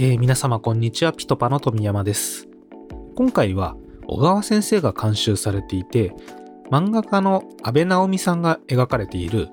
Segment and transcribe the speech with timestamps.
[0.00, 2.46] えー皆様こんにちは、ピトパの富山です。
[3.16, 3.74] 今回は
[4.06, 6.14] 小川先生が監修されていて、
[6.70, 9.48] 漫画家の安倍直美さんが描かれている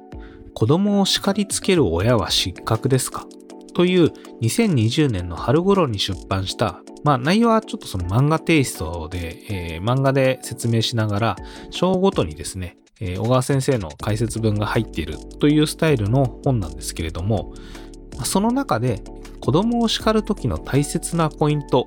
[0.54, 3.26] 子供を叱りつける親は失格ですか？
[3.74, 4.14] という
[4.44, 11.36] 2020年の春頃に出版した、まあ内容はちょっとその漫画テイストで、えー漫画で説明しながら、
[11.72, 17.56] 章ごとにですね、えー小川先生の解説文が入っているというスタイルの本なんですけれども、
[18.24, 19.02] その中で
[19.40, 21.86] 子供を叱る時の大切なポイント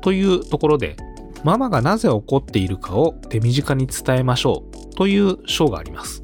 [0.00, 0.96] というところで、
[1.44, 6.22] ママがなぜ怒っているかを手短に伝えましょうという章があります。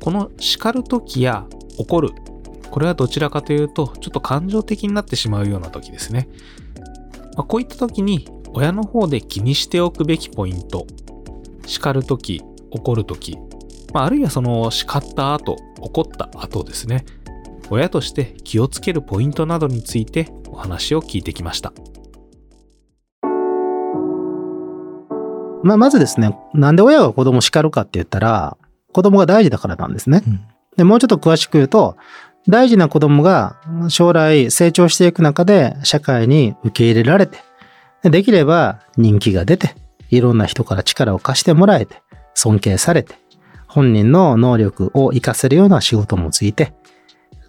[0.00, 1.46] この叱る時や
[1.78, 2.10] 怒る、
[2.70, 6.28] これはどちらかというと、ちょっと感情的になってしまうような時ですね。
[7.36, 10.86] まあこういった時に親の方で気にしておくべきポイント、
[11.66, 13.38] 叱る時、怒る時、
[13.92, 17.04] まあ、あるいはその叱った後、怒った後ですね。
[17.70, 21.72] 親として気をつけるポイントなどについてお話を聞いてきました。
[25.62, 28.58] まあ、まずですね、なんで親が子供を叱るかって言ったら、
[28.92, 30.22] 子供が大事だからなんですね。
[30.76, 31.96] で、もうちょっと詳しく言うと、
[32.46, 33.56] 大事な子供が
[33.88, 37.38] 将来成長していく中で社会に受け入れられて、
[38.02, 39.74] でできれば人気が出て、
[40.10, 42.02] いろんな人から力を貸してもらえて、
[42.34, 43.14] 尊敬されて、
[43.66, 46.74] 本人の能力を活かせるような仕事もついて、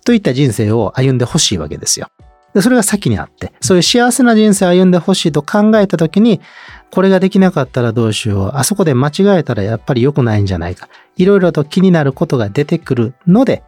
[0.06, 2.08] といった人生を歩んでほしいわけですよ。
[2.54, 6.40] で、それが先にあって、そういう幸せな人生を歩んでほしいと考えたときに、
[6.92, 8.52] これができなかったらどうしよう。
[8.54, 10.88] あそこで間違えたらやっぱり良くないんじゃないか。
[11.18, 13.64] いろいろと気になることが出てくるので、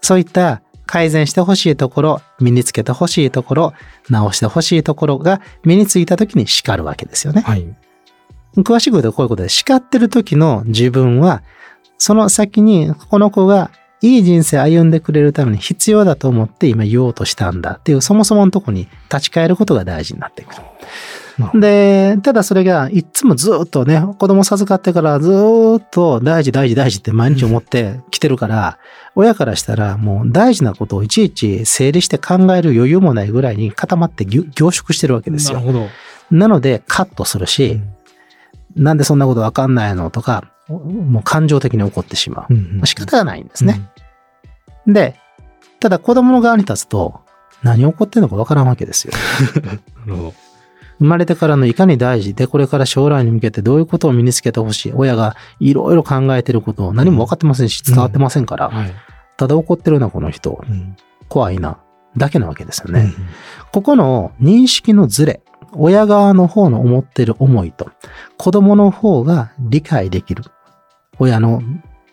[0.00, 3.72] そういった改善してほしいところ、身につけてほしいところ、
[4.10, 7.42] 直してほしいところが身についたときに叱るわけですよね。
[7.42, 7.64] はい。
[8.58, 11.42] 詳しく言うとこういうことで、叱ってる時の自分は、
[11.98, 13.70] その先にこの子が
[14.04, 20.62] いい人生歩んでくれるために必要だと思って今言おうとしたんだっていう、そもそものとこに立ち返ることが大事になってくる。
[21.58, 25.30] で、ただそれがいつもずっとね、子供授かってからず
[25.80, 28.78] っと大事大事大事って毎日思ってきてるから、
[29.14, 35.60] 親からしたらもう大事なことをいちいち整理して考える余裕もないぐらいに固まって凝縮してるわけですよ。
[35.60, 35.88] ほど。
[36.30, 37.80] なのでカットするし、
[38.76, 42.54] なんでそんなことわかんないのとか、もう感情的に怒ってしまう。
[42.54, 43.88] まあ仕方がないんですね。
[44.86, 45.16] で、
[45.80, 47.20] ただ子供の側に立つと、
[47.62, 49.12] 何起こってんのかわからんわけですよ。
[49.64, 49.72] な
[50.06, 50.34] るほど。
[50.98, 54.92] 生まれてからのいかに大事で、これから将来に向けてどういうことを身につけてほしい。
[54.94, 58.94] 親がいろいろ考えてることを何も分かってませんし、伝わってませんから、はい。
[59.36, 60.62] ただ怒ってるな、この人。
[61.28, 61.78] 怖いな。
[62.16, 63.12] だけなわけですよね。
[63.72, 67.90] ここの認識のズレ、親側の方の思ってる思いと、
[68.38, 70.44] 子供の方が理解できる。
[71.18, 71.62] 親の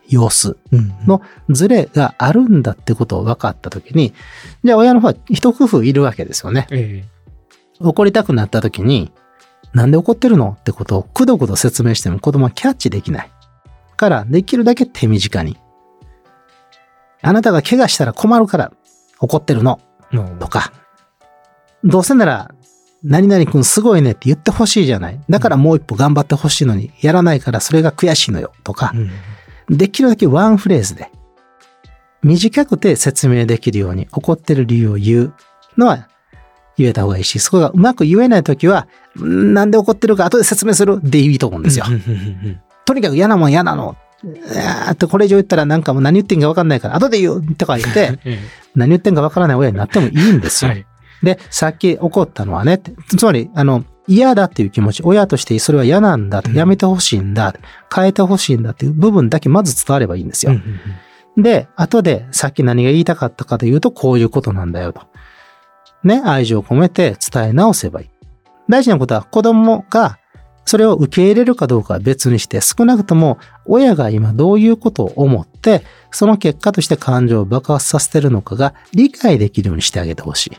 [0.09, 0.57] 様子
[1.05, 4.13] のズレがあるんだってことを分かったときに、
[4.63, 6.67] じゃあ親の方は一工夫いるわけですよね。
[6.71, 7.03] え
[7.79, 9.11] 怒りたくなった時に、
[9.73, 13.31] なんで怒ってるのってことをくどくど説明しても子供はキャッチできない。
[13.95, 15.57] から、できるだけ手短に。
[17.21, 18.71] あなたが怪我したら困るから
[19.19, 19.79] 怒ってるの。
[20.39, 20.73] とか、
[21.83, 22.53] どうせなら、
[23.03, 25.19] 何々くんすごいねって言ってほしいじゃない。
[25.29, 28.51] だからもう一歩頑張ってほしいのに、やらないからそれが悔しいのよ。
[28.63, 28.93] とか、
[29.69, 31.09] できるだけワンフレーズで、
[32.23, 35.33] 短くて説明できるように怒ってる理由を言う
[35.77, 36.07] のは
[36.77, 38.87] 言えた方がいいし、そこがうまく言えないときは、
[39.19, 41.85] んなんで怒ってるか後で説明するでいいと思うんですよ。
[42.85, 43.95] とにかく嫌なもん嫌なの。
[44.23, 48.19] いやーってこれ以上言ったらなんかもう何言ってんか分かんないから後で言うとか言って、
[48.75, 50.71] 何言ってんか分からない親になってもいいんですよ。
[50.71, 50.85] はい。
[51.23, 57.53] で、さっき怒ったのはね、つまり、あの、嫌だっていう気持ち、親としてそれは嫌なんだと、うんやめてほしいんだ、
[57.93, 60.53] 変えてほしいんだっていう部分だけまず伝わればいいんですよ。
[61.37, 65.01] で、後でさっき何が言いたかったかというと、こういうことなんだよと。
[66.03, 68.09] ね、愛情を込めて伝え直せばいい。
[68.67, 70.17] 大事なことは子供が
[70.65, 80.57] それを受け入れるかどうかは別にして、少なくとも親が今どういうことを思って、その結果として感情を爆発させてるのかが理解できるようにしてあげてほしい。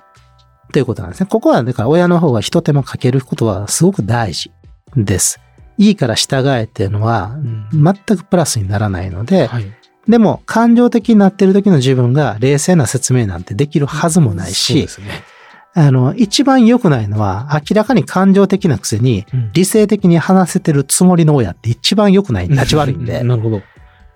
[0.72, 1.26] ということなんですね。
[1.30, 4.50] ここはだから親の方が一手間かけることはすごく大事
[4.96, 5.40] です。
[5.78, 7.36] いいから従えっていうのは
[7.72, 9.64] 全くプラスにならないので、はい。
[10.08, 15.06] でも感情的になってる時の自分が冷静な説明なんてできるはずもないしで、すね。
[15.74, 23.62] あの、一番良くないのは明らかに感情的なくせにうん理性的に話せてるつもりの親って一番良くない、立ち悪いんで、なるほど。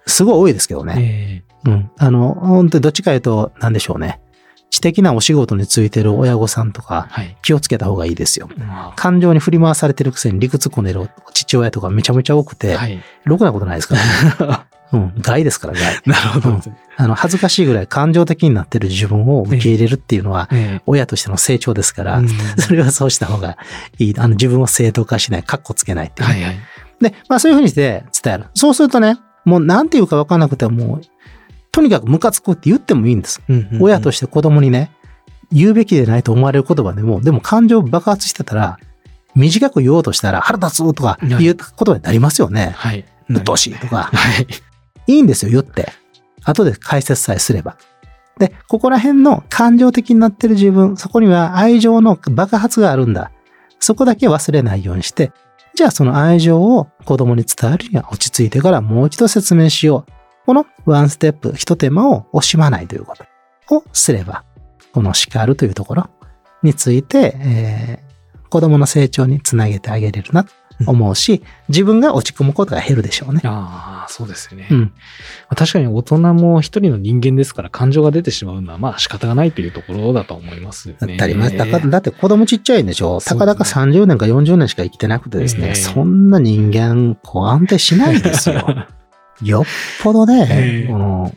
[0.07, 1.43] すごい多いですけどね。
[1.65, 1.91] えうん。
[1.99, 4.21] あの、本当にどっちか言うと、なんでしょうね。
[4.77, 7.37] 知的なお仕事についてる親御さんとかはい。
[7.43, 8.49] 気をつけた方がいいですよ。
[8.59, 13.01] は感情に振り回されてるくせに理屈こねる父親とかめちゃめちゃ多くて、い。
[13.25, 14.65] ろくなことないですから、ね。
[14.93, 16.01] うん、害ですから、害。
[16.07, 16.51] なるほど。
[16.51, 16.63] うん
[16.99, 23.59] あの、恥ずかしいぐらい感情的になってる自分を受け入れるっていうのは、え親としての成長ですから、うんそれはそうした方が
[23.99, 24.15] いい。
[24.17, 26.57] あの、自分を正当化しない、カッコつけないっていうね、はいはい。
[27.03, 28.45] で、まあそういうふうにして伝える。
[28.55, 31.01] そうするとね、もうなんていうかわかんなくても、もう、
[31.77, 33.43] とにかくムカつくって言ってもいいんです。
[33.83, 34.93] 親としして子供にね、
[35.53, 38.79] 言うべきでないと思われる言葉でも、でも感情爆発してたら、
[39.35, 42.73] 短く言おうとしたら腹立つとかいう言葉になりますよね。
[42.77, 43.05] はい。
[43.29, 44.05] うっとうしいとか。
[44.05, 45.13] はい。
[45.13, 45.93] いいんですよ、言って。
[46.45, 47.77] 後で解説さえすれば。
[48.39, 53.33] で、ここら辺の感情的になってる自分、そこには愛情の爆発があるんだ。
[53.81, 55.31] そこだけ忘れないようにして、
[55.75, 60.16] じゃあその愛情を子供に伝えるには落ち着いてからもう一度説明しよう。
[60.47, 63.15] このワンステップ、一手間を惜しまないというこ
[63.69, 64.45] とをすれば、
[64.93, 66.09] この叱るというところ
[66.63, 68.07] について、えー
[68.49, 70.53] 子供の成長につなげてあげれるなと
[70.87, 73.41] 思うし、自分が落ち込むことが減るでしょうね。
[73.45, 74.69] ああ、そうですよね。
[74.71, 74.81] うん。
[74.81, 74.91] ま
[75.51, 81.17] あ確かに大人も一人の人間ですから感情が出てしまうのはまあ仕方がないというところだと思いますよね。
[81.17, 88.67] だって子供ちっちゃいんでしょそうたかだか30年か40年しか生きてなくてですね、ええそんな人間、こう安定しないんですよ。
[89.43, 89.65] よっ
[90.03, 91.33] ぽどね、ええこの、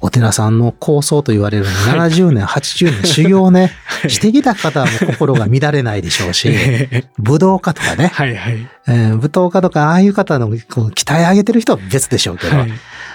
[0.00, 3.72] お寺さんの構想と言われる70年、80年 修行をね、
[4.08, 8.66] してきた方はもう心が乱れないでしょうし、え武道家とかね、はいはい。
[8.88, 12.72] えー武道家とかああいう方のこう鍛え上げてる人は別でしょうけど、はい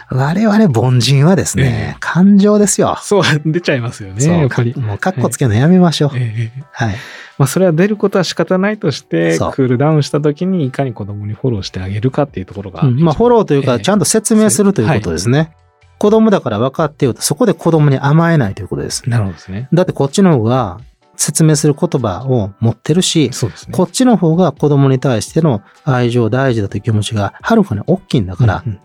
[0.09, 2.97] 我々凡人はですね、え感情ですよ。
[3.01, 4.73] そう、出ちゃいますよね、そうやっぱり。
[4.77, 6.11] もうカッコつけるのやめましょう。
[6.15, 6.95] ええはい。
[7.37, 12.81] まあそれは出ることは仕方ないとして、クールダウンした時にいかに子供にフォローしてあげるかっていうところが。
[12.81, 15.51] うんまあ、フォローというか、ええちゃんと説明するということですね。
[15.99, 19.07] 子供だから分かってよと、そこで子供に甘えないということです。
[19.09, 19.67] なるほどですね。
[19.73, 20.79] だってこっちの方が
[21.15, 23.37] 説明する言葉を持ってるし、ね。
[23.71, 28.79] こっちの方が子供に対しての愛情大事だという気持ちがはるかに大きいんだから、うんうん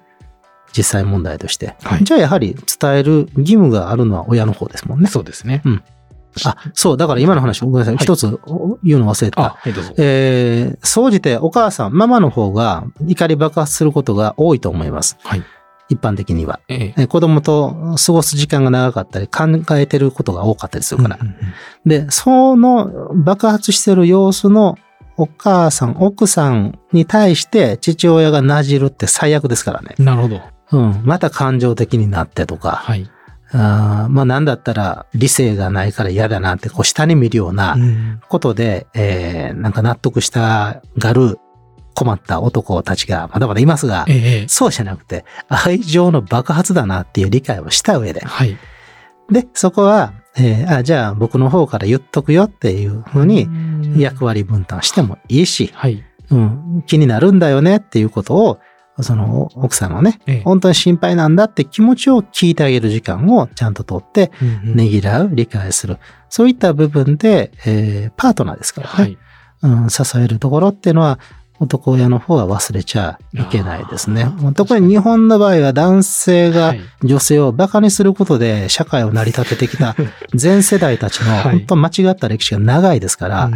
[0.74, 1.76] 実際問題として。
[1.82, 5.06] はいじゃあやはり伝える義務があるのは親の方ですもんね。
[5.06, 5.62] そうですね。
[6.44, 7.94] あ、そう、だから今の話、ごめんなさい。
[7.96, 8.38] はい一つ
[8.82, 9.42] 言うの忘れてた。
[9.42, 9.94] あ、はい、どうぞ。
[9.98, 15.16] えー、総じてお母さん、ママの方が怒り爆発することが多いと思います。
[15.22, 15.42] はい。
[15.88, 16.60] 一般的には。
[16.68, 16.94] ええ。
[16.96, 19.44] えー子供と過ごす時間が長かったり、考
[19.76, 21.18] えてることが多かったりするから。
[21.20, 21.38] うんうんうん
[21.84, 24.76] で、その爆発してる様子の
[25.16, 29.94] お母さん、奥さんに対して父親がなじるって最悪ですからね。
[29.98, 30.40] なるほど。
[30.72, 31.02] うん。
[31.04, 33.10] また感情的になってとか、はい。
[33.52, 41.38] あーまあなんだったら理性がないから嫌だなってこう下に見るようなうんことで、えーなんか納得したがる
[41.94, 44.48] 困った男たちがまだまだいますが、ええ。
[44.48, 48.56] そうじゃなくて愛情の爆発だなっていう理解をした上で、はい。
[49.30, 53.48] で、そこは、えーあ、じゃあ僕の方から言っとくよっていうふうに
[53.96, 56.02] 役割分担してもいいし、はい。
[56.30, 58.58] うん、気になるんだよねっていうことを、
[59.00, 60.42] その奥さんのね、ええ。
[60.42, 64.30] 本当に心配なんだって気持ちを聞いてあげる時間をちゃんととって、
[64.62, 65.98] ねぎらう、理解する。
[66.28, 69.18] そういった部分で、えーパートナーですからね、はい。
[69.62, 71.18] うん、支えるところっていうのは、
[71.62, 74.26] 男親の方は忘れちゃいけないですね。
[74.54, 76.80] 特に日本の場合は男性がはい。
[77.04, 79.94] 女性を馬鹿にすることで社会を成り立ててきた
[80.40, 81.42] 前世代たちのはい。
[81.42, 83.54] 本当間違った歴史が長いですから、うん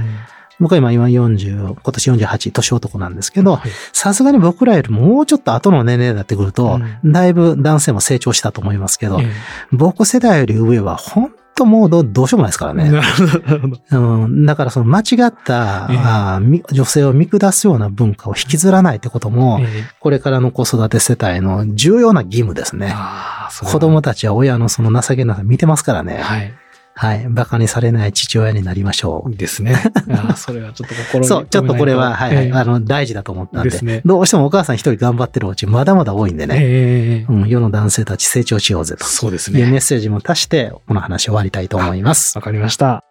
[0.61, 9.27] 僕は今今40、今年48、年男なんですけど、はいさすがに僕らよりもうちょっと後の年齢になってくると、だいぶ男性も成長したと思いますけど、え
[9.73, 12.85] 僕世代より上は本当もうどどうしようもないですからね。
[12.87, 13.79] え なるほど。
[14.25, 22.93] うん、だからその間違った、えーみ女性を見下すような文化を引きずらないってことも、ええこれからの子育て世帯の重要な義務ですね。
[22.95, 26.19] ああ、そう子供たちは親のその情けなさ見てますからね。
[26.23, 26.55] はい。
[26.99, 27.27] はい。
[27.27, 29.37] 馬鹿にされない父親になりましょう。
[29.37, 29.77] ですね。
[30.35, 39.81] それはちょっと心にそう、ちょっとこれは、はい、はいええあの、大事だと思ったんでですねどうしてもお母さん一人頑張ってるうち、まだまだ多いんでね、ええうん、世の男性たち成長しようぜとそうですいうメッね。
[39.81, 42.37] セージも足して、この話終わりたいと思います。
[42.39, 43.05] わかりました。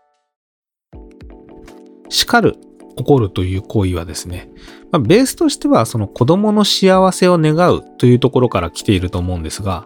[2.09, 2.55] 叱る、
[2.97, 4.49] 怒るという行為はですね、
[4.91, 9.85] まあ、ベースとしてはその子供の幸せを願うというところから来ていると思うんですが、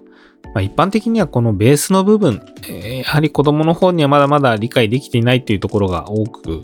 [0.54, 6.62] まあ、一般的にはこのベースの部分、えーやはり子供の方にはまだまだ理解できていないっていうところが多く、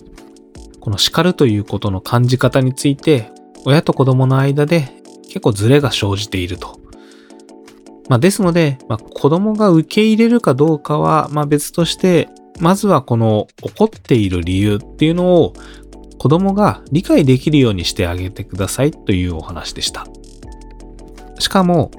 [0.80, 3.32] この叱るということの感じ方について、
[3.66, 4.90] 親と子供の間で
[5.28, 6.80] 結構ズレが生じていると。
[8.08, 12.30] まあ、ですので、まあ、子供が受け入れるかどうかは、まあ、別として、
[12.60, 15.54] まずはこの怒っている理由っていうのを
[16.18, 20.06] 子供が理解できるようにしてあげてくださいというお話でした。
[21.40, 21.92] しかも、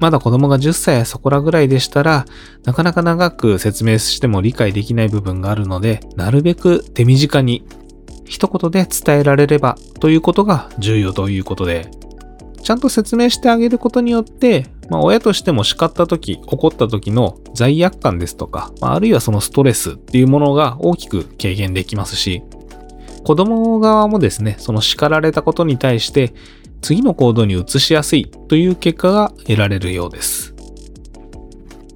[0.00, 2.24] まだ子供が10歳やそこらぐらいでしたら、
[2.64, 7.66] なかなか長く説明しても理解できない部分があるので、なるべく手短に
[8.24, 11.90] 一言で伝えられればということが重要ということで、
[12.62, 22.42] ちゃんと説明してあげることによって、まあ、親としても叱った時、怒った時の罪悪感ですとか、まあ、あるいはそのストレスっていうものが大きく軽減できますし、
[23.24, 26.32] 子供側もですね、その叱られたことに対して、
[26.80, 30.54] 次の行動に移しやすいという結果が得られるようです。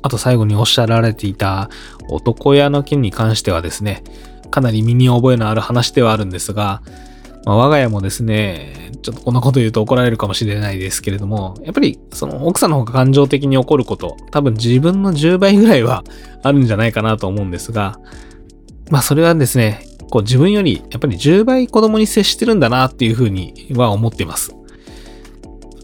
[0.02, 1.70] あと最後におっしゃられていた
[2.08, 4.02] 男屋の件に関してはですね、
[4.50, 6.82] かなり身に覚えのある話ではあるんですが、
[7.44, 16.04] まあ、我が家もですね、ちょっとこんなこと言うと怒られるかもしれないですけれども、やっぱりその奥さんの方が感情的に起こること、多分自分の10倍ぐらいは
[16.42, 17.98] あるんじゃないかなと思うんですが、
[18.90, 24.54] まあそれはですね、こう自分よりやっぱり10倍子供に接してるんだなっていうふうには思っています。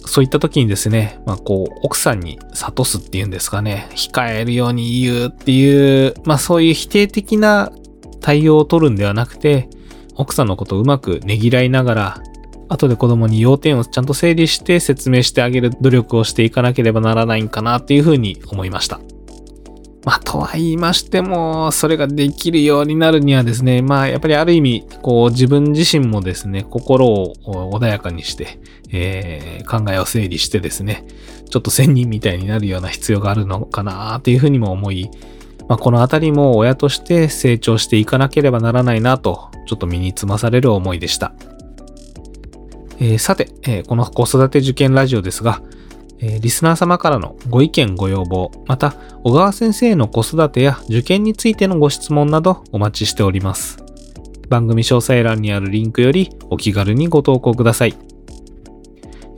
[0.08, 7.70] そういった時にですね、まあこう奥さんに諭すっていうんですかね、控えるように言うっていう、まあそういう否定的な
[8.20, 9.68] 対応を取るんではなくて、
[10.14, 12.22] 奥さんのことをうまくねぎらいながら、
[12.68, 19.00] 後で子供に要点をちゃんと整理して説明してあげる努力をしていかなければならないんかなっていうふうに思いました。
[20.08, 28.58] まあ、とは言いましても、それができるようになるにはですね、まあ、やっぱりある意味、こう、自分自身もですね、心を穏やかにして、
[28.90, 31.06] えー、考えを整理してですね、
[31.50, 35.10] ちょっと仙人みたいになるような必要があるのかなっていうふうにも思い、
[35.68, 41.34] まあ、このあたりも親として成長していかなければならないなと、ちょっと身につまされる思いでした。
[42.98, 45.60] えー、さて、えー、この子育て受験ラジオですが、
[46.20, 53.78] え、リスナー様からのご意見ご要望、また小川先生の子育てや受験についてのご質問などお待ちしております。
[54.48, 57.94] 番組詳細欄にあるリンクよりお気軽にご投稿ください。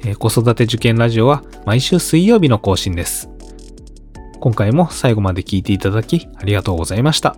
[0.05, 3.29] え、子育て受験ラジオは毎週水曜日の更新です。
[4.41, 7.37] 今回も最後まで聞いていただきありがとうございました。